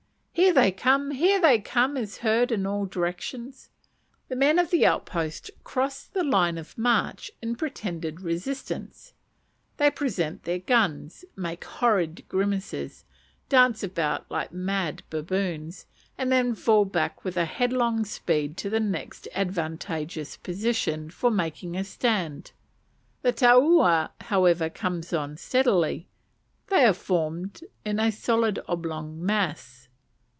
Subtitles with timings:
[0.33, 1.11] "Here they come!
[1.11, 3.69] here they come!" is heard in all directions.
[4.29, 9.13] The men of the outpost cross the line of march in pretended resistance;
[9.77, 13.03] they present their guns, make horrid grimaces,
[13.49, 15.85] dance about like mad baboons,
[16.17, 21.83] and then fall back with headlong speed to the next advantageous position for making a
[21.83, 22.51] stand.
[23.21, 26.07] The taua however comes on steadily;
[26.67, 29.89] they are formed in a solid oblong mass.